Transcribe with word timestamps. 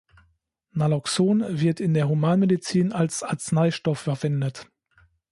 Naloxon 0.71 1.45
wird 1.59 1.79
in 1.79 1.93
der 1.93 2.09
Humanmedizin 2.09 2.91
als 2.91 3.21
Arzneistoff 3.21 3.99
verwendet. 3.99 4.67